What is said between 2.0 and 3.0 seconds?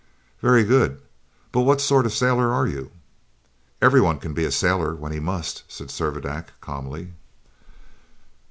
of a sailor are you?"